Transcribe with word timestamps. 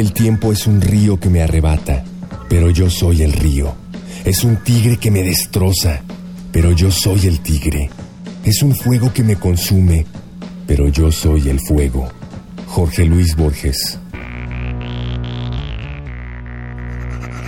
El 0.00 0.14
tiempo 0.14 0.50
es 0.50 0.66
un 0.66 0.80
río 0.80 1.20
que 1.20 1.28
me 1.28 1.42
arrebata, 1.42 2.02
pero 2.48 2.70
yo 2.70 2.88
soy 2.88 3.22
el 3.22 3.34
río. 3.34 3.74
Es 4.24 4.44
un 4.44 4.56
tigre 4.56 4.96
que 4.96 5.10
me 5.10 5.22
destroza, 5.22 6.00
pero 6.50 6.72
yo 6.72 6.90
soy 6.90 7.26
el 7.26 7.40
tigre. 7.40 7.90
Es 8.42 8.62
un 8.62 8.74
fuego 8.74 9.12
que 9.12 9.22
me 9.22 9.36
consume, 9.36 10.06
pero 10.66 10.88
yo 10.88 11.12
soy 11.12 11.50
el 11.50 11.60
fuego. 11.60 12.08
Jorge 12.66 13.04
Luis 13.04 13.36
Borges. 13.36 13.98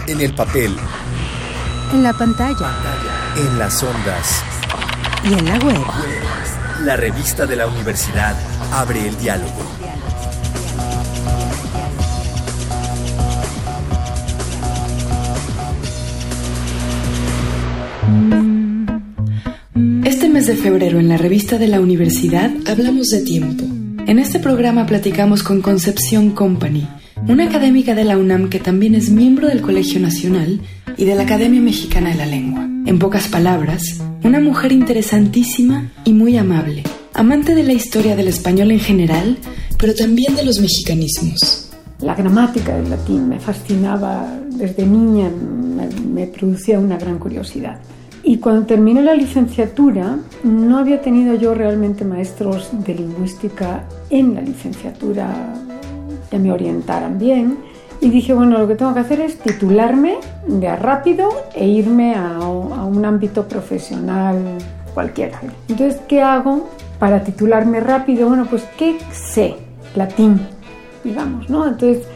En 0.06 0.20
el 0.20 0.34
papel. 0.34 0.76
En 1.94 2.02
la 2.02 2.12
pantalla. 2.12 2.70
En 3.34 3.58
las 3.58 3.82
ondas. 3.82 4.42
Y 5.24 5.32
en 5.32 5.44
la 5.46 5.58
web. 5.58 5.86
La 6.84 6.96
revista 6.96 7.46
de 7.46 7.56
la 7.56 7.66
universidad 7.66 8.36
abre 8.74 9.08
el 9.08 9.16
diálogo. 9.16 9.81
Mes 20.42 20.48
de 20.48 20.56
febrero 20.56 20.98
en 20.98 21.08
la 21.08 21.16
revista 21.16 21.56
de 21.56 21.68
la 21.68 21.80
universidad 21.80 22.50
hablamos 22.66 23.06
de 23.10 23.20
tiempo. 23.20 23.62
En 24.08 24.18
este 24.18 24.40
programa 24.40 24.86
platicamos 24.86 25.44
con 25.44 25.62
Concepción 25.62 26.30
Company, 26.30 26.88
una 27.28 27.44
académica 27.44 27.94
de 27.94 28.02
la 28.02 28.18
UNAM 28.18 28.48
que 28.48 28.58
también 28.58 28.96
es 28.96 29.10
miembro 29.10 29.46
del 29.46 29.60
Colegio 29.62 30.00
Nacional 30.00 30.60
y 30.96 31.04
de 31.04 31.14
la 31.14 31.22
Academia 31.22 31.60
Mexicana 31.60 32.10
de 32.10 32.16
la 32.16 32.26
Lengua. 32.26 32.68
En 32.86 32.98
pocas 32.98 33.28
palabras, 33.28 34.00
una 34.24 34.40
mujer 34.40 34.72
interesantísima 34.72 35.92
y 36.04 36.12
muy 36.12 36.36
amable, 36.36 36.82
amante 37.14 37.54
de 37.54 37.62
la 37.62 37.74
historia 37.74 38.16
del 38.16 38.26
español 38.26 38.72
en 38.72 38.80
general, 38.80 39.38
pero 39.78 39.94
también 39.94 40.34
de 40.34 40.44
los 40.44 40.58
mexicanismos. 40.58 41.70
La 42.00 42.16
gramática 42.16 42.76
del 42.76 42.90
latín 42.90 43.28
me 43.28 43.38
fascinaba 43.38 44.40
desde 44.48 44.84
niña, 44.84 45.30
me, 45.30 45.86
me 46.04 46.26
producía 46.26 46.80
una 46.80 46.98
gran 46.98 47.20
curiosidad. 47.20 47.78
Y 48.32 48.38
cuando 48.38 48.64
terminé 48.64 49.02
la 49.02 49.12
licenciatura, 49.12 50.16
no 50.42 50.78
había 50.78 51.02
tenido 51.02 51.34
yo 51.34 51.52
realmente 51.52 52.02
maestros 52.02 52.70
de 52.72 52.94
lingüística 52.94 53.84
en 54.08 54.34
la 54.34 54.40
licenciatura 54.40 55.52
que 56.30 56.38
me 56.38 56.50
orientaran 56.50 57.18
bien. 57.18 57.58
Y 58.00 58.08
dije, 58.08 58.32
bueno, 58.32 58.56
lo 58.56 58.66
que 58.66 58.74
tengo 58.74 58.94
que 58.94 59.00
hacer 59.00 59.20
es 59.20 59.38
titularme 59.38 60.14
de 60.46 60.74
rápido 60.76 61.28
e 61.54 61.68
irme 61.68 62.14
a, 62.14 62.36
a 62.36 62.46
un 62.86 63.04
ámbito 63.04 63.46
profesional 63.46 64.38
cualquiera. 64.94 65.38
Entonces, 65.68 66.00
¿qué 66.08 66.22
hago 66.22 66.70
para 66.98 67.22
titularme 67.22 67.80
rápido? 67.80 68.28
Bueno, 68.28 68.46
pues, 68.48 68.66
¿qué 68.78 68.96
sé? 69.12 69.56
Latín, 69.94 70.40
digamos, 71.04 71.50
¿no? 71.50 71.68
Entonces, 71.68 72.06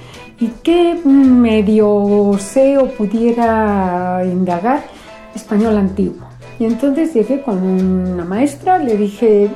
¿y 0.40 0.46
qué 0.62 0.98
medio 1.04 2.38
sé 2.38 2.78
o 2.78 2.86
pudiera 2.88 4.22
indagar? 4.24 4.95
Español 5.36 5.76
antiguo. 5.76 6.26
Y 6.58 6.64
entonces 6.64 7.12
llegué 7.12 7.42
con 7.42 7.62
una 7.62 8.24
maestra, 8.24 8.78
le 8.78 8.96
dije, 8.96 9.50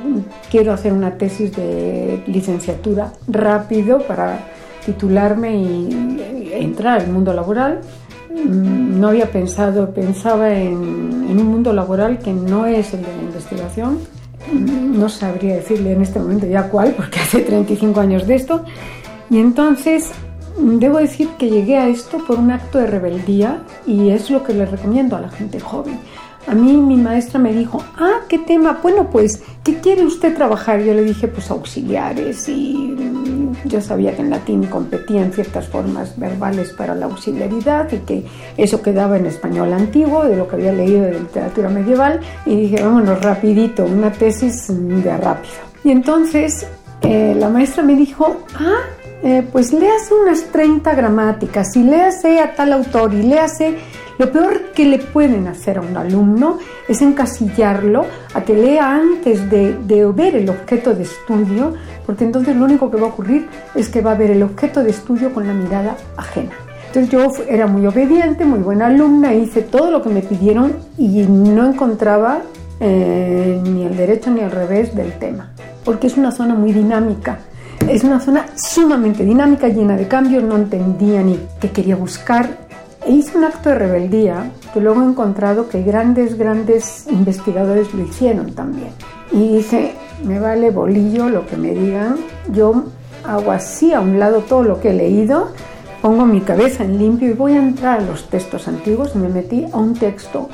quiero 0.51 0.71
hacer 0.71 0.93
una 0.93 1.17
tesis 1.17 1.55
de 1.55 2.23
licenciatura 2.27 3.11
rápido 3.27 3.99
para 4.03 4.39
titularme 4.85 5.55
y 5.55 6.49
entrar 6.53 7.01
al 7.01 7.07
mundo 7.11 7.33
laboral. 7.33 7.81
No 8.29 9.07
había 9.09 9.31
pensado, 9.31 9.93
pensaba 9.93 10.53
en, 10.53 11.27
en 11.29 11.39
un 11.39 11.47
mundo 11.47 11.73
laboral 11.73 12.19
que 12.19 12.31
no 12.31 12.65
es 12.65 12.93
el 12.93 13.01
de 13.01 13.15
la 13.15 13.23
investigación. 13.23 13.97
No 14.53 15.09
sabría 15.09 15.55
decirle 15.55 15.93
en 15.93 16.01
este 16.01 16.19
momento 16.19 16.45
ya 16.45 16.69
cuál, 16.69 16.93
porque 16.97 17.19
hace 17.19 17.41
35 17.41 17.99
años 17.99 18.27
de 18.27 18.35
esto. 18.35 18.63
Y 19.29 19.39
entonces 19.39 20.11
Debo 20.57 20.97
decir 20.97 21.29
que 21.39 21.49
llegué 21.49 21.77
a 21.77 21.87
esto 21.87 22.19
por 22.25 22.39
un 22.39 22.51
acto 22.51 22.77
de 22.77 22.87
rebeldía 22.87 23.63
y 23.85 24.09
es 24.09 24.29
lo 24.29 24.43
que 24.43 24.53
le 24.53 24.65
recomiendo 24.65 25.15
a 25.15 25.21
la 25.21 25.29
gente 25.29 25.59
joven. 25.59 25.99
A 26.47 26.55
mí 26.55 26.73
mi 26.73 26.95
maestra 26.95 27.39
me 27.39 27.53
dijo, 27.53 27.83
ah, 27.97 28.21
¿qué 28.27 28.39
tema? 28.39 28.79
Bueno, 28.81 29.09
pues, 29.11 29.43
¿qué 29.63 29.75
quiere 29.75 30.03
usted 30.03 30.35
trabajar? 30.35 30.81
Yo 30.81 30.93
le 30.93 31.03
dije, 31.03 31.27
pues 31.27 31.51
auxiliares 31.51 32.49
y 32.49 32.95
yo 33.65 33.79
sabía 33.79 34.15
que 34.15 34.21
en 34.21 34.31
latín 34.31 34.63
competían 34.65 35.31
ciertas 35.31 35.67
formas 35.67 36.17
verbales 36.17 36.71
para 36.71 36.95
la 36.95 37.05
auxiliaridad 37.05 37.91
y 37.91 37.97
que 37.97 38.25
eso 38.57 38.81
quedaba 38.81 39.17
en 39.17 39.27
español 39.27 39.71
antiguo, 39.71 40.25
de 40.25 40.35
lo 40.35 40.47
que 40.47 40.55
había 40.55 40.73
leído 40.73 41.03
de 41.03 41.19
literatura 41.19 41.69
medieval 41.69 42.19
y 42.45 42.55
dije, 42.55 42.83
vámonos 42.83 43.21
rapidito, 43.21 43.85
una 43.85 44.11
tesis 44.11 44.65
de 44.67 45.17
rápido. 45.17 45.53
Y 45.83 45.91
entonces 45.91 46.65
eh, 47.01 47.35
la 47.37 47.49
maestra 47.49 47.83
me 47.83 47.95
dijo, 47.95 48.37
ah, 48.55 48.81
eh, 49.23 49.47
pues 49.51 49.73
léase 49.73 50.13
unas 50.13 50.43
30 50.51 50.93
gramáticas 50.95 51.75
y 51.75 51.83
léase 51.83 52.39
a 52.39 52.55
tal 52.55 52.73
autor 52.73 53.13
y 53.13 53.23
léase... 53.23 53.77
Lo 54.21 54.31
peor 54.31 54.71
que 54.75 54.85
le 54.85 54.99
pueden 54.99 55.47
hacer 55.47 55.79
a 55.79 55.81
un 55.81 55.97
alumno 55.97 56.59
es 56.87 57.01
encasillarlo 57.01 58.05
a 58.35 58.41
que 58.41 58.53
lea 58.53 58.95
antes 58.95 59.49
de, 59.49 59.75
ver 60.13 60.35
el 60.35 60.47
objeto 60.47 60.93
de 60.93 61.01
estudio, 61.01 61.73
porque 62.05 62.25
entonces 62.25 62.55
lo 62.55 62.65
único 62.65 62.91
que 62.91 62.97
va 62.97 63.07
a 63.07 63.09
ocurrir 63.09 63.47
es 63.73 63.89
que 63.89 64.01
va 64.01 64.11
a 64.11 64.15
ver 64.15 64.29
el 64.29 64.43
objeto 64.43 64.83
de 64.83 64.91
estudio 64.91 65.33
con 65.33 65.47
la 65.47 65.53
mirada 65.53 65.97
ajena. 66.17 66.51
Entonces 66.93 67.09
yo 67.09 67.31
era 67.49 67.65
muy 67.65 67.87
obediente, 67.87 68.45
muy 68.45 68.59
buena 68.59 68.85
alumna, 68.87 69.33
hice 69.33 69.63
todo 69.63 69.89
lo 69.89 70.03
que 70.03 70.09
me 70.09 70.21
pidieron 70.21 70.75
y 70.99 71.23
no 71.23 71.65
encontraba 71.65 72.41
eh, 72.79 73.59
ni 73.63 73.85
el 73.85 73.97
derecho 73.97 74.29
ni 74.29 74.41
el 74.41 74.51
revés 74.51 74.93
del 74.93 75.13
tema, 75.17 75.51
porque 75.83 76.05
es 76.05 76.15
una 76.15 76.31
zona 76.31 76.53
muy 76.53 76.73
dinámica 76.73 77.39
es 77.89 78.03
una 78.03 78.19
zona 78.19 78.45
sumamente 78.55 79.25
dinámica, 79.25 79.67
llena 79.67 79.95
de 79.95 80.07
cambios, 80.07 80.43
no 80.43 80.55
entendía 80.55 81.21
ni 81.21 81.39
qué 81.59 81.69
quería 81.69 81.95
buscar. 81.95 82.49
E 83.05 83.11
hice 83.11 83.37
un 83.37 83.43
acto 83.43 83.69
de 83.69 83.75
rebeldía 83.75 84.51
que 84.73 84.79
luego 84.79 85.01
he 85.01 85.05
encontrado 85.05 85.67
que 85.69 85.81
grandes, 85.81 86.37
grandes 86.37 87.07
investigadores 87.09 87.93
lo 87.93 88.03
hicieron 88.03 88.53
también. 88.53 88.89
Y 89.31 89.57
dije, 89.57 89.93
me 90.23 90.39
vale 90.39 90.69
bolillo 90.69 91.29
lo 91.29 91.47
que 91.47 91.57
me 91.57 91.73
digan, 91.73 92.17
yo 92.51 92.83
hago 93.23 93.51
así 93.51 93.93
a 93.93 93.99
un 93.99 94.19
lado 94.19 94.41
todo 94.41 94.63
lo 94.63 94.79
que 94.79 94.91
he 94.91 94.93
leído, 94.93 95.49
pongo 96.01 96.25
mi 96.25 96.41
cabeza 96.41 96.83
en 96.83 96.97
limpio 96.97 97.29
y 97.29 97.33
voy 97.33 97.53
a 97.53 97.59
entrar 97.59 97.99
a 97.99 98.03
los 98.03 98.29
textos 98.29 98.67
antiguos 98.67 99.11
y 99.15 99.19
me 99.19 99.29
metí 99.29 99.65
a 99.71 99.77
un 99.77 99.93
texto 99.93 100.49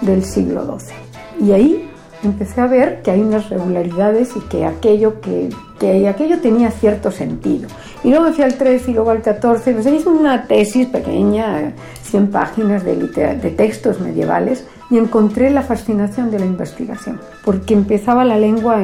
del 0.00 0.24
siglo 0.24 0.78
XII. 0.78 1.46
Y 1.46 1.52
ahí 1.52 1.89
empecé 2.22 2.60
a 2.60 2.66
ver 2.66 3.02
que 3.02 3.10
hay 3.10 3.20
unas 3.20 3.48
regularidades 3.48 4.36
y 4.36 4.40
que 4.40 4.66
aquello, 4.66 5.20
que, 5.20 5.48
que 5.78 6.08
aquello 6.08 6.40
tenía 6.40 6.70
cierto 6.70 7.10
sentido. 7.10 7.68
Y 8.04 8.10
luego 8.10 8.26
me 8.26 8.32
fui 8.32 8.44
al 8.44 8.54
13 8.54 8.90
y 8.90 8.94
luego 8.94 9.10
al 9.10 9.22
14, 9.22 9.72
pues 9.72 9.86
hice 9.86 10.08
una 10.08 10.44
tesis 10.44 10.86
pequeña, 10.88 11.72
100 12.02 12.30
páginas 12.30 12.84
de, 12.84 12.96
de 12.96 13.50
textos 13.50 14.00
medievales, 14.00 14.64
y 14.90 14.98
encontré 14.98 15.50
la 15.50 15.62
fascinación 15.62 16.30
de 16.30 16.40
la 16.40 16.46
investigación, 16.46 17.20
porque 17.44 17.74
empezaba 17.74 18.24
la 18.24 18.36
lengua 18.36 18.82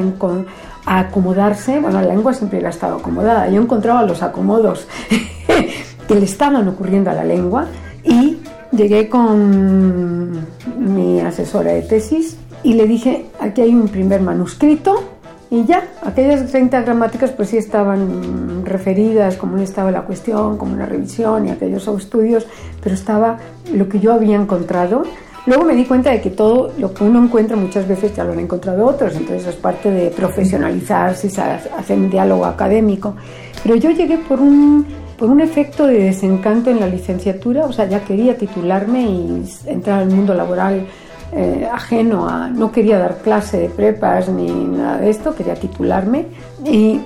a 0.85 0.99
acomodarse, 0.99 1.79
bueno, 1.79 2.01
la 2.01 2.07
lengua 2.07 2.33
siempre 2.33 2.65
ha 2.65 2.69
estado 2.69 2.97
acomodada, 2.97 3.49
yo 3.49 3.61
encontraba 3.61 4.03
los 4.03 4.23
acomodos 4.23 4.87
que 6.07 6.15
le 6.15 6.23
estaban 6.23 6.65
ocurriendo 6.67 7.09
a 7.09 7.13
la 7.13 7.25
lengua 7.25 7.65
y 8.05 8.37
llegué 8.71 9.09
con 9.09 10.31
mi 10.77 11.19
asesora 11.19 11.73
de 11.73 11.81
tesis 11.81 12.37
y 12.63 12.73
le 12.73 12.87
dije, 12.87 13.25
aquí 13.39 13.61
hay 13.61 13.73
un 13.73 13.87
primer 13.87 14.21
manuscrito 14.21 15.17
y 15.49 15.63
ya, 15.63 15.87
aquellas 16.03 16.45
30 16.51 16.81
gramáticas 16.81 17.31
pues 17.31 17.49
sí 17.49 17.57
estaban 17.57 18.65
referidas, 18.65 19.37
como 19.37 19.57
estaba 19.57 19.91
la 19.91 20.01
cuestión, 20.01 20.57
como 20.57 20.73
una 20.73 20.85
revisión 20.85 21.47
y 21.47 21.51
aquellos 21.51 21.87
estudios, 21.87 22.45
pero 22.83 22.95
estaba 22.95 23.37
lo 23.73 23.87
que 23.87 23.99
yo 23.99 24.13
había 24.13 24.35
encontrado. 24.35 25.03
Luego 25.45 25.63
me 25.63 25.75
di 25.75 25.85
cuenta 25.85 26.11
de 26.11 26.19
que 26.19 26.31
todo 26.31 26.73
lo 26.77 26.93
que 26.93 27.05
uno 27.05 27.23
encuentra 27.23 27.55
muchas 27.55 27.87
veces 27.87 28.13
ya 28.13 28.25
lo 28.25 28.33
han 28.33 28.39
encontrado 28.39 28.85
otros, 28.85 29.15
entonces 29.15 29.47
es 29.47 29.55
parte 29.55 29.89
de 29.89 30.09
profesionalizarse, 30.09 31.29
hacer 31.77 31.97
un 31.97 32.09
diálogo 32.09 32.43
académico. 32.43 33.15
Pero 33.63 33.77
yo 33.77 33.91
llegué 33.91 34.17
por 34.17 34.41
un, 34.41 34.85
por 35.17 35.29
un 35.29 35.39
efecto 35.39 35.87
de 35.87 36.03
desencanto 36.03 36.69
en 36.69 36.81
la 36.81 36.87
licenciatura, 36.87 37.65
o 37.65 37.71
sea, 37.71 37.87
ya 37.87 38.03
quería 38.03 38.37
titularme 38.37 39.03
y 39.03 39.45
entrar 39.67 39.99
al 40.01 40.09
mundo 40.09 40.33
laboral 40.33 40.85
eh, 41.33 41.67
ajeno 41.71 42.27
a, 42.27 42.49
no 42.49 42.71
quería 42.71 42.97
dar 42.97 43.17
clase 43.17 43.57
de 43.59 43.69
prepas 43.69 44.29
ni 44.29 44.49
nada 44.49 44.97
de 44.97 45.09
esto, 45.09 45.35
quería 45.35 45.55
titularme 45.55 46.27
y 46.65 47.01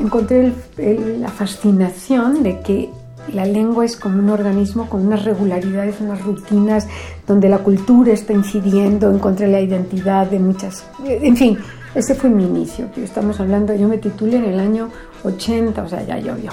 encontré 0.00 0.52
la 0.76 1.28
fascinación 1.28 2.42
de 2.42 2.60
que 2.60 2.90
la 3.32 3.44
lengua 3.44 3.84
es 3.84 3.96
como 3.96 4.18
un 4.18 4.30
organismo 4.30 4.88
con 4.88 5.06
unas 5.06 5.24
regularidades, 5.24 6.00
unas 6.00 6.22
rutinas, 6.22 6.88
donde 7.26 7.48
la 7.48 7.58
cultura 7.58 8.12
está 8.12 8.32
incidiendo, 8.32 9.10
encontré 9.10 9.46
la 9.46 9.60
identidad 9.60 10.26
de 10.26 10.38
muchas, 10.38 10.84
en 11.04 11.36
fin, 11.36 11.58
ese 11.94 12.14
fue 12.14 12.30
mi 12.30 12.44
inicio, 12.44 12.86
estamos 12.96 13.38
hablando, 13.40 13.74
yo 13.74 13.88
me 13.88 13.98
titulé 13.98 14.36
en 14.36 14.44
el 14.44 14.60
año 14.60 14.88
80, 15.22 15.82
o 15.82 15.88
sea, 15.88 16.02
ya 16.02 16.18
llovió. 16.18 16.50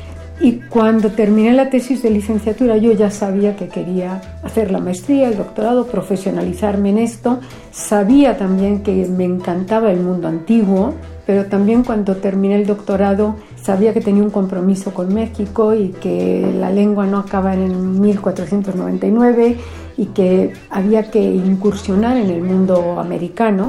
Y 0.44 0.54
cuando 0.54 1.12
terminé 1.12 1.54
la 1.54 1.70
tesis 1.70 2.02
de 2.02 2.10
licenciatura 2.10 2.76
yo 2.78 2.92
ya 2.94 3.12
sabía 3.12 3.56
que 3.56 3.68
quería 3.68 4.22
hacer 4.42 4.72
la 4.72 4.80
maestría, 4.80 5.28
el 5.28 5.38
doctorado, 5.38 5.86
profesionalizarme 5.86 6.90
en 6.90 6.98
esto. 6.98 7.40
Sabía 7.72 8.38
también 8.38 8.82
que 8.82 9.06
me 9.06 9.24
encantaba 9.24 9.92
el 9.92 10.00
mundo 10.00 10.28
antiguo, 10.28 10.96
pero 11.28 11.46
también 11.46 11.84
cuando 11.84 12.16
terminé 12.16 12.56
el 12.56 12.66
doctorado 12.66 13.36
sabía 13.62 13.94
que 13.94 14.02
tenía 14.02 14.24
un 14.24 14.32
compromiso 14.32 14.96
con 14.96 15.14
México 15.14 15.76
y 15.76 15.90
que 15.90 16.52
la 16.60 16.72
lengua 16.72 17.06
no 17.06 17.20
acaba 17.20 17.54
en 17.54 18.02
1499 18.02 19.58
y 19.98 20.06
que 20.08 20.54
había 20.72 21.12
que 21.12 21.22
incursionar 21.22 22.18
en 22.18 22.32
el 22.32 22.42
mundo 22.42 23.00
americano. 23.00 23.68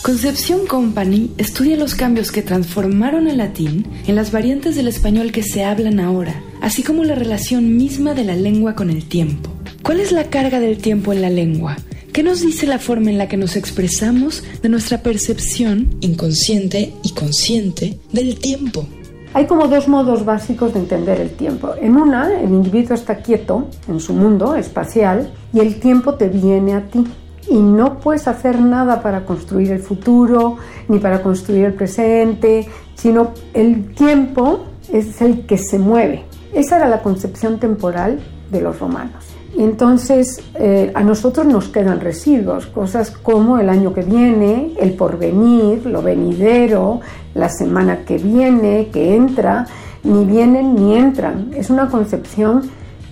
Concepción 0.00 0.66
Company 0.66 1.30
estudia 1.36 1.76
los 1.76 1.94
cambios 1.94 2.32
que 2.32 2.42
transformaron 2.42 3.28
el 3.28 3.38
latín 3.38 3.86
en 4.06 4.16
las 4.16 4.32
variantes 4.32 4.74
del 4.74 4.88
español 4.88 5.30
que 5.30 5.42
se 5.42 5.64
hablan 5.64 6.00
ahora, 6.00 6.42
así 6.60 6.82
como 6.82 7.04
la 7.04 7.14
relación 7.14 7.76
misma 7.76 8.14
de 8.14 8.24
la 8.24 8.34
lengua 8.34 8.74
con 8.74 8.90
el 8.90 9.04
tiempo. 9.04 9.50
¿Cuál 9.82 10.00
es 10.00 10.10
la 10.10 10.24
carga 10.24 10.58
del 10.58 10.78
tiempo 10.78 11.12
en 11.12 11.22
la 11.22 11.30
lengua? 11.30 11.76
¿Qué 12.12 12.22
nos 12.22 12.40
dice 12.40 12.66
la 12.66 12.78
forma 12.78 13.10
en 13.10 13.18
la 13.18 13.28
que 13.28 13.36
nos 13.36 13.54
expresamos 13.54 14.42
de 14.62 14.68
nuestra 14.68 15.02
percepción 15.02 15.96
inconsciente 16.00 16.94
y 17.04 17.12
consciente 17.12 17.98
del 18.12 18.38
tiempo? 18.38 18.86
Hay 19.34 19.46
como 19.46 19.66
dos 19.66 19.88
modos 19.88 20.24
básicos 20.24 20.74
de 20.74 20.80
entender 20.80 21.20
el 21.20 21.30
tiempo. 21.30 21.74
En 21.80 21.96
una, 21.96 22.38
el 22.40 22.50
individuo 22.50 22.94
está 22.94 23.16
quieto 23.16 23.68
en 23.88 23.98
su 23.98 24.12
mundo 24.12 24.54
espacial 24.56 25.32
y 25.54 25.60
el 25.60 25.80
tiempo 25.80 26.14
te 26.14 26.28
viene 26.28 26.74
a 26.74 26.82
ti. 26.82 27.04
Y 27.48 27.58
no 27.58 27.98
puedes 27.98 28.28
hacer 28.28 28.60
nada 28.60 29.02
para 29.02 29.24
construir 29.24 29.72
el 29.72 29.80
futuro 29.80 30.56
ni 30.88 30.98
para 30.98 31.22
construir 31.22 31.64
el 31.66 31.74
presente, 31.74 32.68
sino 32.94 33.32
el 33.52 33.94
tiempo 33.94 34.60
es 34.92 35.20
el 35.20 35.46
que 35.46 35.58
se 35.58 35.78
mueve. 35.78 36.24
Esa 36.52 36.76
era 36.76 36.88
la 36.88 37.02
concepción 37.02 37.58
temporal 37.58 38.20
de 38.50 38.60
los 38.60 38.78
romanos. 38.78 39.24
Y 39.56 39.62
entonces 39.62 40.42
eh, 40.54 40.92
a 40.94 41.02
nosotros 41.02 41.46
nos 41.46 41.68
quedan 41.68 42.00
residuos, 42.00 42.66
cosas 42.66 43.10
como 43.10 43.58
el 43.58 43.68
año 43.68 43.92
que 43.92 44.02
viene, 44.02 44.72
el 44.78 44.94
porvenir, 44.94 45.84
lo 45.84 46.02
venidero, 46.02 47.00
la 47.34 47.50
semana 47.50 48.04
que 48.04 48.16
viene, 48.16 48.88
que 48.90 49.14
entra, 49.14 49.66
ni 50.04 50.24
vienen 50.24 50.74
ni 50.74 50.96
entran. 50.96 51.50
Es 51.54 51.68
una 51.68 51.88
concepción 51.88 52.62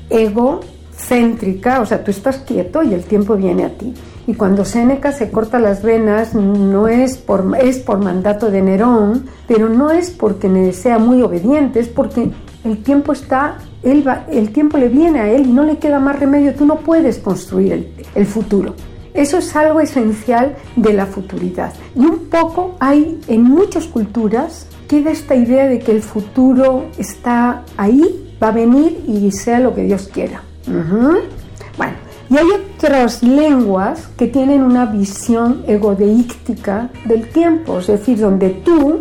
egocéntrica, 0.09 1.81
o 1.81 1.87
sea, 1.87 2.03
tú 2.03 2.11
estás 2.11 2.38
quieto 2.38 2.83
y 2.83 2.94
el 2.94 3.05
tiempo 3.05 3.37
viene 3.37 3.65
a 3.65 3.71
ti. 3.71 3.94
Y 4.26 4.34
cuando 4.34 4.64
Séneca 4.64 5.12
se 5.12 5.31
corta 5.31 5.58
las 5.58 5.82
venas, 5.82 6.34
no 6.34 6.88
es 6.88 7.17
por, 7.17 7.56
es 7.61 7.78
por 7.78 7.99
mandato 7.99 8.50
de 8.50 8.62
Nerón, 8.62 9.26
pero 9.49 9.69
no 9.69 9.90
es 9.90 10.11
porque 10.11 10.72
sea 10.72 10.99
muy 10.99 11.22
obediente, 11.22 11.81
es 11.81 11.88
porque 11.88 12.31
el 12.64 12.82
tiempo 12.82 13.12
está 13.12 13.58
él 13.82 14.05
el 14.31 14.52
tiempo 14.52 14.76
le 14.76 14.88
viene 14.88 15.20
a 15.20 15.31
él 15.31 15.46
y 15.46 15.52
no 15.52 15.64
le 15.64 15.78
queda 15.78 16.00
más 16.00 16.19
remedio, 16.19 16.55
tú 16.55 16.67
no 16.67 16.76
puedes 16.76 17.19
construir 17.19 17.72
el, 17.72 17.93
el 18.14 18.26
futuro. 18.26 18.75
Eso 19.14 19.38
es 19.38 19.56
algo 19.56 19.81
esencial 19.81 20.55
de 20.76 20.93
la 20.93 21.06
futuridad. 21.06 21.73
Y 21.96 22.00
un 22.00 22.28
poco 22.28 22.76
hay 22.78 23.19
en 23.26 23.43
muchas 23.43 23.87
culturas 23.87 24.66
queda 24.87 25.11
esta 25.11 25.34
idea 25.34 25.66
de 25.66 25.78
que 25.78 25.93
el 25.93 26.02
futuro 26.02 26.87
está 26.99 27.64
ahí, 27.76 28.37
va 28.43 28.49
a 28.49 28.52
venir 28.52 29.05
y 29.06 29.31
sea 29.32 29.61
lo 29.61 29.75
que 29.75 29.82
Dios 29.82 30.08
quiera. 30.12 30.43
Bueno, 30.66 31.94
y 32.31 32.38
hay 32.38 32.47
otras 32.47 33.25
lenguas 33.25 34.09
que 34.17 34.29
tienen 34.29 34.62
una 34.62 34.87
visión 34.87 35.65
egodeíctica 35.67 36.88
del 37.05 37.29
tiempo, 37.29 37.81
es 37.81 37.88
decir, 37.88 38.21
donde 38.21 38.50
tú, 38.50 39.00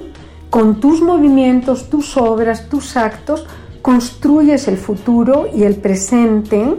con 0.50 0.80
tus 0.80 1.02
movimientos, 1.02 1.90
tus 1.92 2.18
obras, 2.18 2.68
tus 2.70 2.98
actos, 2.98 3.46
construyes 3.84 4.68
el 4.68 4.78
futuro 4.78 5.48
y 5.56 5.64
el 5.64 5.76
presente 5.76 6.76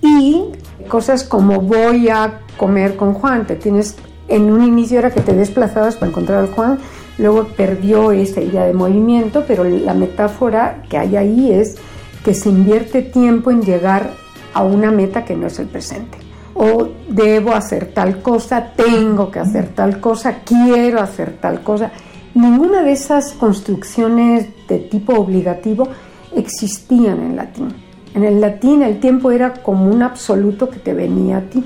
y 0.00 0.44
cosas 0.88 1.24
como 1.24 1.60
voy 1.60 2.08
a 2.08 2.40
comer 2.56 2.96
con 2.96 3.12
Juan, 3.12 3.46
te 3.46 3.56
tienes 3.56 3.96
en 4.28 4.50
un 4.52 4.62
inicio 4.62 5.00
era 5.00 5.10
que 5.10 5.20
te 5.20 5.34
desplazabas 5.34 5.96
para 5.96 6.10
encontrar 6.10 6.38
al 6.38 6.50
Juan, 6.52 6.78
luego 7.18 7.48
perdió 7.56 8.12
esa 8.12 8.40
idea 8.40 8.64
de 8.64 8.72
movimiento, 8.72 9.44
pero 9.46 9.64
la 9.64 9.94
metáfora 9.94 10.82
que 10.88 10.98
hay 10.98 11.16
ahí 11.16 11.52
es 11.52 11.76
que 12.24 12.32
se 12.32 12.48
invierte 12.48 13.02
tiempo 13.02 13.50
en 13.50 13.62
llegar 13.62 14.25
a 14.56 14.62
una 14.62 14.90
meta 14.90 15.22
que 15.22 15.36
no 15.36 15.48
es 15.48 15.58
el 15.58 15.66
presente. 15.66 16.16
O 16.54 16.88
debo 17.08 17.52
hacer 17.52 17.92
tal 17.92 18.22
cosa, 18.22 18.72
tengo 18.74 19.30
que 19.30 19.38
hacer 19.38 19.68
tal 19.74 20.00
cosa, 20.00 20.38
quiero 20.46 21.02
hacer 21.02 21.36
tal 21.38 21.60
cosa. 21.60 21.90
Ninguna 22.34 22.82
de 22.82 22.92
esas 22.92 23.34
construcciones 23.34 24.48
de 24.66 24.78
tipo 24.78 25.12
obligativo 25.12 25.88
existían 26.34 27.20
en 27.20 27.36
latín. 27.36 27.68
En 28.14 28.24
el 28.24 28.40
latín 28.40 28.82
el 28.82 28.98
tiempo 28.98 29.30
era 29.30 29.52
como 29.62 29.90
un 29.90 30.02
absoluto 30.02 30.70
que 30.70 30.78
te 30.78 30.94
venía 30.94 31.36
a 31.38 31.42
ti. 31.42 31.62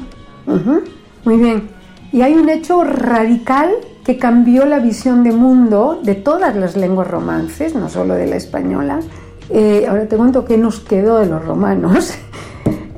Muy 1.25 1.37
bien. 1.37 1.69
Y 2.11 2.23
hay 2.23 2.35
un 2.35 2.49
hecho 2.49 2.83
radical 2.83 3.71
que 4.05 4.19
cambió 4.19 4.67
la 4.67 4.81
visión 4.81 5.23
de 5.23 5.31
mundo 5.31 6.01
de 6.03 6.17
todas 6.17 6.57
las 6.57 6.77
lenguas 6.77 7.07
romances, 7.07 7.77
no 7.77 7.89
solo 7.89 8.15
de 8.15 8.27
la 8.27 8.35
española. 8.35 8.99
Eh, 9.49 9.87
ahora 9.89 10.09
te 10.09 10.17
cuento 10.17 10.45
qué 10.45 10.59
nos 10.59 10.81
quedó 10.81 11.19
de 11.19 11.27
los 11.27 11.45
romanos. 11.45 12.13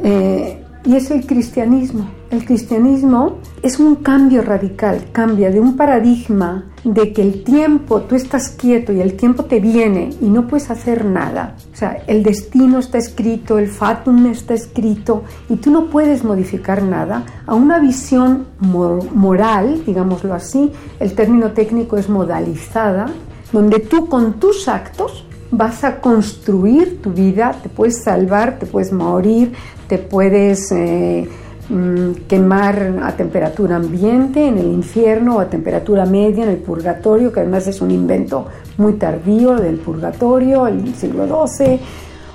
Eh, 0.03 0.63
y 0.85 0.97
es 0.97 1.11
el 1.11 1.27
cristianismo. 1.27 2.09
El 2.31 2.45
cristianismo 2.45 3.39
es 3.63 3.79
un 3.79 3.97
cambio 3.97 4.43
radical, 4.43 5.05
cambia 5.13 5.51
de 5.51 5.61
un 5.61 5.77
paradigma 5.77 6.65
de 6.83 7.13
que 7.13 7.23
el 7.23 7.45
tiempo, 7.45 8.01
tú 8.03 8.17
estás 8.17 8.49
quieto 8.49 8.93
y 8.93 9.01
el 9.01 9.15
tiempo 9.15 9.45
te 9.45 9.61
viene 9.61 10.11
y 10.21 10.29
no 10.29 10.49
puedes 10.49 10.71
hacer 10.71 11.05
nada. 11.05 11.55
O 11.73 11.77
sea, 11.77 12.03
el 12.07 12.23
destino 12.23 12.79
está 12.81 12.99
escrito, 12.99 13.59
el 13.59 13.69
fatum 13.69 14.27
está 14.27 14.55
escrito 14.55 15.23
y 15.49 15.57
tú 15.57 15.71
no 15.71 15.87
puedes 15.87 16.25
modificar 16.25 16.83
nada, 16.83 17.25
a 17.47 17.55
una 17.55 17.79
visión 17.79 18.47
moral, 18.59 19.83
digámoslo 19.87 20.35
así, 20.35 20.73
el 20.99 21.15
término 21.15 21.53
técnico 21.53 21.97
es 21.97 22.09
modalizada, 22.09 23.07
donde 23.53 23.79
tú 23.79 24.09
con 24.09 24.41
tus 24.41 24.67
actos 24.67 25.27
vas 25.53 25.85
a 25.85 26.01
construir 26.01 27.03
tu 27.03 27.11
vida, 27.11 27.55
te 27.63 27.69
puedes 27.69 28.03
salvar, 28.03 28.59
te 28.59 28.65
puedes 28.65 28.91
morir, 28.91 29.53
te 29.93 29.99
puedes 29.99 30.73
eh, 30.73 31.29
mm, 31.69 32.13
quemar 32.27 32.99
a 33.03 33.15
temperatura 33.15 33.77
ambiente 33.77 34.47
en 34.47 34.57
el 34.57 34.69
infierno 34.69 35.37
o 35.37 35.41
a 35.41 35.51
temperatura 35.51 36.07
media 36.07 36.45
en 36.45 36.49
el 36.49 36.57
purgatorio, 36.57 37.31
que 37.31 37.41
además 37.41 37.67
es 37.67 37.83
un 37.83 37.91
invento 37.91 38.47
muy 38.79 38.95
tardío 38.95 39.55
del 39.57 39.77
purgatorio, 39.77 40.67
el 40.67 40.95
siglo 40.95 41.47
XII, 41.47 41.79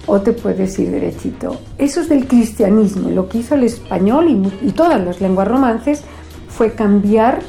o 0.06 0.21
te 0.21 0.33
puedes 0.33 0.77
ir 0.77 0.92
derechito. 0.92 1.57
Eso 1.80 2.01
es 2.01 2.09
del 2.09 2.27
cristianismo. 2.27 3.09
Lo 3.09 3.27
que 3.27 3.39
hizo 3.39 3.56
el 3.56 3.63
español 3.63 4.30
y, 4.30 4.68
y 4.68 4.71
todas 4.73 5.04
las 5.04 5.19
lenguas 5.19 5.47
romances 5.47 6.04
fue 6.49 6.73
cambiar 6.73 7.40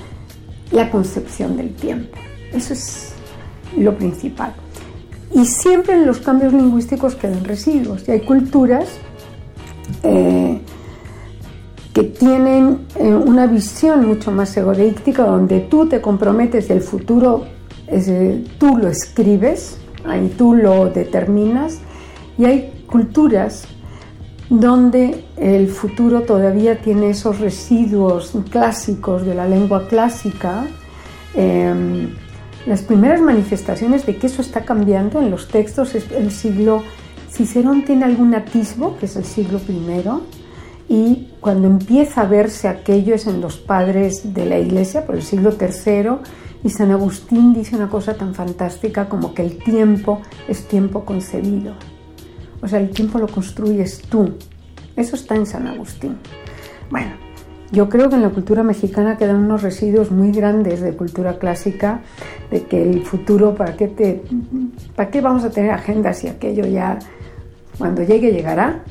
la 0.71 0.91
concepción 0.91 1.59
del 1.59 1.75
tiempo. 1.75 2.17
Eso 2.55 2.73
es 2.73 3.13
lo 3.77 3.95
principal. 3.95 4.55
Y 5.35 5.45
siempre 5.45 5.97
en 5.97 6.07
los 6.07 6.21
cambios 6.21 6.55
lingüísticos 6.55 7.15
quedan 7.15 7.45
residuos. 7.45 8.09
Y 8.09 8.13
hay 8.13 8.21
culturas 8.21 8.89
eh, 10.03 10.61
que 11.93 12.03
tienen 12.05 12.87
eh, 12.97 13.09
una 13.09 13.47
visión 13.47 14.07
mucho 14.07 14.31
más 14.31 14.57
egoística, 14.57 15.25
donde 15.25 15.61
tú 15.61 15.89
te 15.89 16.01
comprometes 16.01 16.71
el 16.71 16.81
futuro, 16.81 17.45
tú 18.59 18.77
lo 18.77 18.89
escribes, 18.89 19.79
tú 20.37 20.55
lo 20.55 20.91
determinas, 20.91 21.81
y 22.37 22.45
hay 22.45 22.85
culturas 22.87 23.67
donde 24.51 25.25
el 25.37 25.69
futuro 25.69 26.23
todavía 26.23 26.79
tiene 26.79 27.11
esos 27.11 27.39
residuos 27.39 28.33
clásicos 28.51 29.25
de 29.25 29.35
la 29.35 29.47
lengua 29.47 29.89
clásica. 29.89 30.67
Em, 31.35 32.15
las 32.67 32.83
primeras 32.83 33.21
manifestaciones 33.21 34.07
de 34.07 34.17
que 34.17 34.27
eso 34.27 34.43
está 34.43 34.65
cambiando 34.65 35.21
en 35.21 35.31
los 35.31 35.49
textos 35.49 35.95
es 35.95 36.11
el 36.13 36.31
siglo 36.31 36.83
Cicerón 37.31 37.85
tiene 37.85 38.05
algún 38.05 38.35
atisbo, 38.35 38.97
que 38.97 39.07
es 39.07 39.17
el 39.17 39.25
siglo 39.25 39.61
I, 39.69 40.03
y 40.89 41.29
cuando 41.41 41.69
empieza 41.69 42.23
a 42.23 42.27
verse 42.27 42.67
aquello 42.69 43.15
es 43.15 43.27
en 43.27 43.41
los 43.41 43.59
padres 43.59 44.35
de 44.35 44.47
la 44.47 44.59
iglesia, 44.59 45.05
por 45.05 45.17
el 45.17 45.23
siglo 45.23 45.55
III, 45.61 46.11
y 46.65 46.71
San 46.71 46.91
Agustín 46.91 47.53
dice 47.53 47.77
una 47.77 47.89
cosa 47.89 48.15
tan 48.15 48.35
fantástica 48.35 49.09
como 49.09 49.35
que 49.35 49.43
el 49.43 49.59
tiempo 49.59 50.23
es 50.49 50.67
tiempo 50.67 51.05
concebido. 51.05 51.75
O 52.61 52.67
sea, 52.67 52.81
el 52.81 52.91
tiempo 52.91 53.19
lo 53.19 53.29
construyes 53.29 54.03
tú. 54.03 54.35
Eso 54.97 55.15
está 55.15 55.37
en 55.37 55.47
San 55.47 55.69
Agustín. 55.69 56.17
Bueno, 56.91 57.13
yo 57.71 57.89
creo 57.89 58.09
que 58.09 58.17
en 58.17 58.23
la 58.23 58.31
cultura 58.31 58.63
mexicana 58.63 59.17
quedan 59.19 59.37
unos 59.37 59.63
residuos 59.63 60.11
muy 60.11 60.33
grandes 60.33 60.81
de 60.81 60.97
cultura 60.97 61.39
clásica, 61.39 62.01
de 62.51 62.63
que 62.65 62.83
el 62.83 63.03
futuro, 63.03 63.55
¿para 63.55 63.77
qué, 63.77 63.89
te, 63.89 64.23
¿para 64.97 65.11
qué 65.11 65.21
vamos 65.21 65.45
a 65.45 65.51
tener 65.51 65.71
agendas 65.71 66.19
si 66.19 66.29
aquello 66.29 66.67
ya 66.67 66.99
cuando 67.79 68.03
llegue, 68.03 68.33
llegará. 68.33 68.83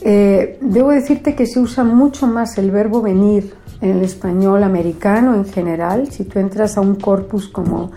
Eh, 0.00 0.58
debo 0.60 0.90
decirte 0.90 1.34
que 1.34 1.46
se 1.46 1.58
usa 1.58 1.84
mucho 1.84 2.26
más 2.26 2.58
el 2.58 2.70
verbo 2.70 3.02
venir 3.02 3.54
en 3.80 3.98
el 3.98 4.04
español 4.04 4.62
americano 4.62 5.34
en 5.34 5.44
general. 5.44 6.10
Si 6.10 6.24
tú 6.24 6.38
entras 6.38 6.76
a 6.76 6.80
un 6.80 6.96
corpus 6.96 7.48
como 7.48 7.90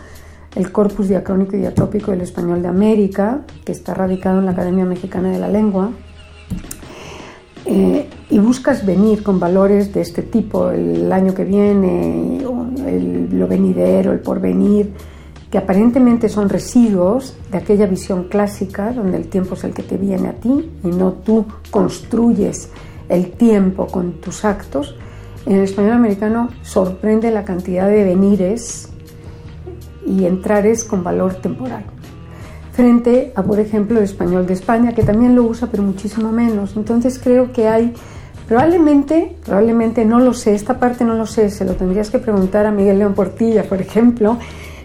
el 0.55 0.71
corpus 0.71 1.07
diacrónico 1.07 1.55
y 1.55 1.59
diatópico 1.59 2.11
del 2.11 2.21
español 2.21 2.61
de 2.61 2.67
América, 2.67 3.41
que 3.65 3.71
está 3.71 3.93
radicado 3.93 4.39
en 4.39 4.45
la 4.45 4.51
Academia 4.51 4.85
Mexicana 4.85 5.31
de 5.31 5.39
la 5.39 5.47
Lengua, 5.47 5.91
eh, 7.65 8.09
y 8.29 8.39
buscas 8.39 8.85
venir 8.85 9.23
con 9.23 9.39
valores 9.39 9.93
de 9.93 10.01
este 10.01 10.23
tipo 10.23 10.71
el 10.71 11.11
año 11.11 11.33
que 11.33 11.43
viene, 11.43 12.39
el, 12.87 13.37
lo 13.37 13.47
venidero, 13.47 14.11
el 14.11 14.19
porvenir, 14.19 14.91
que 15.51 15.57
aparentemente 15.57 16.29
son 16.29 16.47
residuos 16.47 17.35
de 17.51 17.57
aquella 17.57 17.85
visión 17.85 18.23
clásica 18.25 18.93
donde 18.93 19.17
el 19.17 19.27
tiempo 19.27 19.55
es 19.55 19.63
el 19.65 19.73
que 19.73 19.83
te 19.83 19.97
viene 19.97 20.29
a 20.29 20.33
ti 20.33 20.71
y 20.83 20.87
no 20.87 21.11
tú 21.11 21.45
construyes 21.69 22.69
el 23.09 23.31
tiempo 23.31 23.87
con 23.87 24.13
tus 24.13 24.45
actos, 24.45 24.95
en 25.45 25.57
el 25.57 25.63
español 25.63 25.93
americano 25.93 26.49
sorprende 26.61 27.31
la 27.31 27.43
cantidad 27.43 27.87
de 27.87 28.03
venires 28.03 28.89
y 30.05 30.25
entrares 30.25 30.83
con 30.83 31.03
valor 31.03 31.35
temporal. 31.35 31.83
Frente 32.71 33.33
a, 33.35 33.43
por 33.43 33.59
ejemplo, 33.59 33.97
el 33.97 34.05
español 34.05 34.45
de 34.45 34.53
España, 34.53 34.93
que 34.93 35.03
también 35.03 35.35
lo 35.35 35.43
usa, 35.43 35.67
pero 35.69 35.83
muchísimo 35.83 36.31
menos. 36.31 36.77
Entonces 36.77 37.19
creo 37.21 37.51
que 37.51 37.67
hay, 37.67 37.93
probablemente, 38.47 39.35
probablemente 39.43 40.05
no 40.05 40.19
lo 40.19 40.33
sé, 40.33 40.53
esta 40.53 40.79
parte 40.79 41.03
no 41.03 41.15
lo 41.15 41.25
sé, 41.25 41.49
se 41.49 41.65
lo 41.65 41.73
tendrías 41.73 42.09
que 42.09 42.19
preguntar 42.19 42.65
a 42.65 42.71
Miguel 42.71 42.99
León 42.99 43.13
Portilla, 43.13 43.63
por 43.63 43.81
ejemplo. 43.81 44.37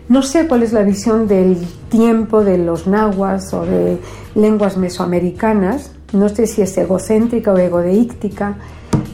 No 0.09 0.23
sé 0.23 0.47
cuál 0.47 0.63
es 0.63 0.73
la 0.73 0.83
visión 0.83 1.27
del 1.27 1.59
tiempo 1.89 2.45
de 2.45 2.59
los 2.59 2.87
nahuas 2.87 3.53
o 3.53 3.67
de 3.67 3.99
lenguas 4.37 4.77
mesoamericanas, 4.77 5.91
no 6.13 6.29
sé 6.29 6.47
si 6.47 6.63
es 6.63 6.79
egocéntrica 6.79 7.53
o 7.53 7.59
egodeíctica, 7.59 8.57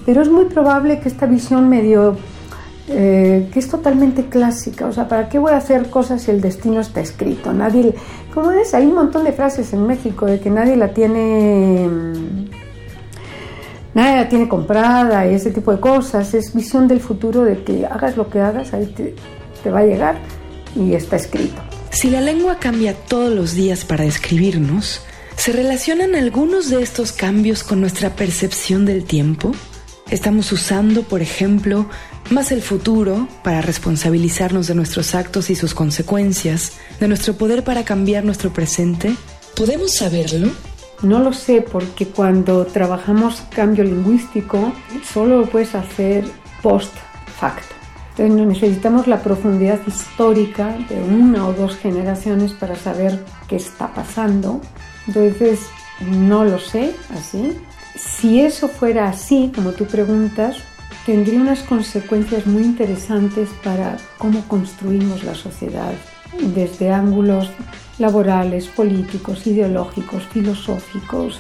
pero 0.05 0.21
es 0.21 0.29
muy 0.29 0.47
probable 0.47 1.01
que 1.01 1.09
esta 1.09 1.25
visión 1.25 1.71
medio 1.71 2.17
eh, 2.89 3.49
que 3.51 3.59
es 3.59 3.69
totalmente 3.69 4.27
clásica. 4.27 4.87
O 4.87 4.93
sea, 4.93 5.09
¿para 5.09 5.31
qué 5.31 5.39
voy 5.39 5.53
a 5.53 5.57
hacer 5.57 5.89
cosas 5.89 6.23
si 6.23 6.31
el 6.31 6.43
destino 6.43 6.81
está 6.81 7.01
escrito? 7.01 7.55
Nadie, 7.55 7.95
¿cómo 8.35 8.51
es? 8.51 8.75
Hay 8.75 8.85
un 8.85 8.95
montón 8.95 9.25
de 9.25 9.33
frases 9.33 9.73
en 9.73 9.87
México 9.87 10.27
de 10.27 10.41
que 10.41 10.51
nadie 10.51 10.77
la 10.77 10.89
tiene, 10.93 11.89
mm, 11.89 12.51
nadie 13.95 14.17
la 14.17 14.29
tiene 14.29 14.47
comprada 14.47 15.27
y 15.27 15.37
ese 15.37 15.53
tipo 15.53 15.73
de 15.73 15.81
cosas. 15.81 16.35
Es 16.35 16.53
visión 16.55 16.87
del 16.87 17.01
futuro 17.01 17.45
de 17.45 17.65
que 17.65 17.87
hagas 17.87 18.19
lo 18.19 18.29
que 18.29 18.41
hagas, 18.41 18.75
ahí 18.75 18.93
te 19.63 19.71
va 19.71 19.79
a 19.79 19.87
llegar 19.87 20.42
y 20.75 20.95
está 20.95 21.17
escrito. 21.17 21.63
Si 21.91 22.11
la 22.11 22.21
lengua 22.21 22.59
cambia 22.59 22.95
todos 22.95 23.33
los 23.35 23.55
días 23.55 23.85
para 23.85 24.05
describirnos, 24.05 25.03
¿se 25.37 25.53
relacionan 25.53 26.15
algunos 26.15 26.71
de 26.71 26.83
estos 26.83 27.13
cambios 27.13 27.63
con 27.63 27.81
nuestra 27.81 28.17
percepción 28.17 28.87
del 28.87 29.05
tiempo? 29.05 29.53
Estamos 30.11 30.53
usando, 30.53 31.03
por 31.03 31.23
ejemplo, 31.23 31.89
más 32.31 32.53
el 32.53 32.63
futuro 32.63 33.29
para 33.43 33.63
responsabilizarnos 33.63 34.67
de 34.67 34.75
nuestros 34.75 35.15
actos 35.15 35.51
y 35.51 35.55
sus 35.55 35.75
consecuencias, 35.75 36.73
de 37.01 37.09
nuestro 37.09 37.35
poder 37.35 37.65
para 37.65 37.85
cambiar 37.85 38.25
nuestro 38.25 38.53
presente. 38.53 39.15
¿Podemos 39.57 39.95
saberlo? 39.95 40.51
No 41.03 41.19
lo 41.19 41.33
sé 41.33 41.63
porque 41.63 42.07
cuando 42.07 42.65
trabajamos 42.67 43.43
cambio 43.55 43.85
lingüístico 43.85 44.73
solo 45.13 45.41
lo 45.41 45.47
puedes 45.47 45.75
hacer 45.75 46.25
post 46.63 46.93
facto. 47.39 47.82
Entonces 48.17 48.47
necesitamos 48.47 49.07
la 49.07 49.23
profundidad 49.23 49.81
histórica 49.87 50.77
de 50.89 51.03
una 51.03 51.47
o 51.49 51.53
dos 51.55 51.77
generaciones 51.77 52.53
para 52.53 52.77
saber 52.77 53.25
qué 53.49 53.57
está 53.57 53.93
pasando. 53.95 54.61
Entonces 55.07 55.61
no 56.01 56.45
lo 56.45 56.59
sé 56.59 56.95
así, 57.17 57.57
si 57.95 58.41
eso 58.41 58.69
fuera 58.69 59.09
así, 59.09 59.53
como 59.55 59.73
tú 59.73 59.87
preguntas, 59.87 60.57
tendría 61.05 61.41
unas 61.41 61.63
consecuencias 61.63 62.47
muy 62.47 62.63
interesantes 62.63 63.51
para 63.63 63.97
cómo 64.19 64.43
construimos 64.49 65.25
la 65.25 65.35
sociedad 65.35 65.93
desde 66.55 66.91
ángulos 66.91 67.51
laborales, 67.99 68.67
políticos, 68.67 69.47
ideológicos, 69.47 70.25
filosóficos, 70.33 71.39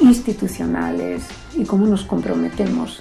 institucionales 0.00 1.24
y 1.56 1.64
cómo 1.64 1.86
nos 1.86 2.04
comprometemos 2.04 3.00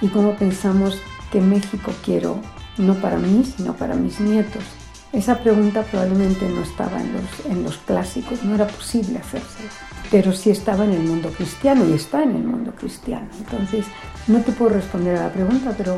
y 0.00 0.08
cómo 0.08 0.34
pensamos 0.36 1.00
que 1.30 1.40
México 1.40 1.92
quiero, 2.04 2.40
no 2.78 2.94
para 2.94 3.16
mí, 3.16 3.44
sino 3.56 3.74
para 3.74 3.94
mis 3.94 4.20
nietos. 4.20 4.64
Esa 5.12 5.38
pregunta 5.38 5.82
probablemente 5.82 6.48
no 6.48 6.62
estaba 6.62 7.00
en 7.00 7.12
los, 7.12 7.46
en 7.46 7.64
los 7.64 7.76
clásicos, 7.78 8.42
no 8.44 8.54
era 8.54 8.66
posible 8.66 9.18
hacérsela 9.18 9.70
pero 10.12 10.34
sí 10.34 10.50
estaba 10.50 10.84
en 10.84 10.92
el 10.92 11.02
mundo 11.04 11.30
cristiano 11.30 11.88
y 11.88 11.94
está 11.94 12.22
en 12.22 12.36
el 12.36 12.44
mundo 12.44 12.72
cristiano. 12.78 13.26
Entonces, 13.38 13.86
no 14.28 14.40
te 14.40 14.52
puedo 14.52 14.74
responder 14.74 15.16
a 15.16 15.24
la 15.24 15.32
pregunta, 15.32 15.74
pero 15.76 15.96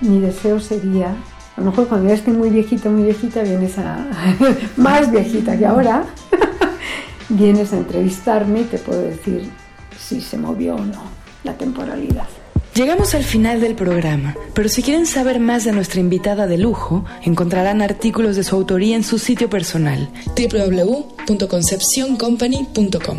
mi 0.00 0.18
deseo 0.18 0.58
sería, 0.58 1.14
a 1.56 1.60
lo 1.60 1.70
mejor 1.70 1.86
cuando 1.86 2.08
ya 2.08 2.14
esté 2.14 2.32
muy 2.32 2.50
viejita, 2.50 2.90
muy 2.90 3.04
viejita, 3.04 3.42
vienes 3.42 3.78
a, 3.78 4.04
más 4.76 5.12
viejita 5.12 5.56
que 5.56 5.64
ahora, 5.64 6.04
vienes 7.28 7.72
a 7.72 7.76
entrevistarme 7.76 8.62
y 8.62 8.64
te 8.64 8.78
puedo 8.78 9.00
decir 9.00 9.48
si 9.96 10.20
se 10.20 10.36
movió 10.36 10.74
o 10.74 10.84
no 10.84 11.04
la 11.44 11.54
temporalidad. 11.54 12.26
Llegamos 12.74 13.14
al 13.14 13.22
final 13.22 13.60
del 13.60 13.74
programa, 13.74 14.34
pero 14.54 14.70
si 14.70 14.82
quieren 14.82 15.04
saber 15.04 15.40
más 15.40 15.64
de 15.64 15.72
nuestra 15.72 16.00
invitada 16.00 16.46
de 16.46 16.56
lujo, 16.56 17.04
encontrarán 17.22 17.82
artículos 17.82 18.34
de 18.34 18.44
su 18.44 18.56
autoría 18.56 18.96
en 18.96 19.04
su 19.04 19.18
sitio 19.18 19.50
personal 19.50 20.08
www.concepcioncompany.com. 20.34 23.18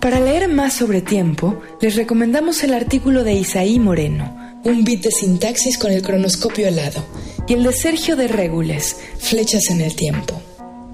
Para 0.00 0.20
leer 0.20 0.48
más 0.48 0.72
sobre 0.72 1.02
tiempo, 1.02 1.60
les 1.82 1.96
recomendamos 1.96 2.64
el 2.64 2.72
artículo 2.72 3.22
de 3.22 3.34
Isaí 3.34 3.78
Moreno, 3.78 4.34
Un 4.64 4.82
bit 4.82 5.04
de 5.04 5.10
sintaxis 5.10 5.76
con 5.76 5.92
el 5.92 6.00
cronoscopio 6.00 6.66
al 6.66 6.76
lado, 6.76 7.04
y 7.46 7.52
el 7.52 7.64
de 7.64 7.74
Sergio 7.74 8.16
de 8.16 8.28
Regules, 8.28 8.96
Flechas 9.18 9.68
en 9.68 9.82
el 9.82 9.94
tiempo. 9.94 10.40